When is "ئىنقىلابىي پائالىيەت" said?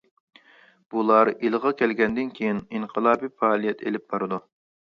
2.75-3.85